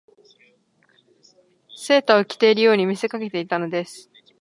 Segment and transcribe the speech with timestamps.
[0.97, 1.13] 以て
[1.75, 4.09] セーターを着ているように見せかけていたのです